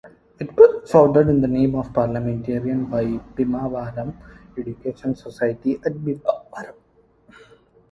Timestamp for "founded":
0.89-1.27